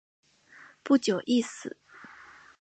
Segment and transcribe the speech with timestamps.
[0.81, 1.77] 不久亦死。